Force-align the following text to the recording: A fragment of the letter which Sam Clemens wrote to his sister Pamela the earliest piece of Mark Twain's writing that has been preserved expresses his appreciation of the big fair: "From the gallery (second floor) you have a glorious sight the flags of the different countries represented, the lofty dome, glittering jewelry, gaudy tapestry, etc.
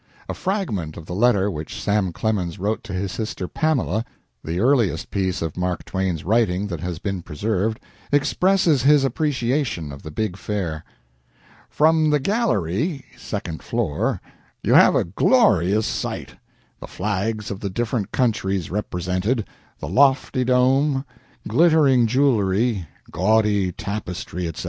A 0.27 0.33
fragment 0.33 0.97
of 0.97 1.05
the 1.05 1.13
letter 1.13 1.51
which 1.51 1.79
Sam 1.79 2.11
Clemens 2.11 2.57
wrote 2.57 2.83
to 2.85 2.93
his 2.93 3.11
sister 3.11 3.47
Pamela 3.47 4.03
the 4.43 4.59
earliest 4.59 5.11
piece 5.11 5.43
of 5.43 5.55
Mark 5.55 5.85
Twain's 5.85 6.23
writing 6.23 6.65
that 6.69 6.79
has 6.79 6.97
been 6.97 7.21
preserved 7.21 7.79
expresses 8.11 8.81
his 8.81 9.03
appreciation 9.03 9.91
of 9.91 10.01
the 10.01 10.09
big 10.09 10.37
fair: 10.37 10.83
"From 11.69 12.09
the 12.09 12.19
gallery 12.19 13.05
(second 13.15 13.61
floor) 13.61 14.19
you 14.63 14.73
have 14.73 14.95
a 14.95 15.03
glorious 15.03 15.85
sight 15.85 16.33
the 16.79 16.87
flags 16.87 17.51
of 17.51 17.59
the 17.59 17.69
different 17.69 18.11
countries 18.11 18.71
represented, 18.71 19.45
the 19.77 19.87
lofty 19.87 20.43
dome, 20.43 21.05
glittering 21.47 22.07
jewelry, 22.07 22.87
gaudy 23.11 23.71
tapestry, 23.71 24.47
etc. 24.47 24.59